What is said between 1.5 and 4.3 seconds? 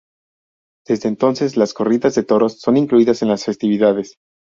las corridas de toros son incluidas en las festividades.